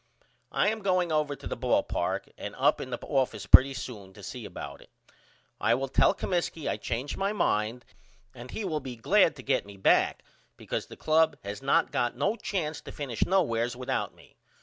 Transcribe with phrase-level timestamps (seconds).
[0.51, 4.13] I am going over to the ball park and up in the office pretty soon
[4.13, 4.89] to see about it.
[5.59, 7.85] I will tell Comiskey I changed my mind
[8.33, 10.23] and he will be glad to get me back
[10.57, 14.35] because the club has not got no chance to finish nowheres without me.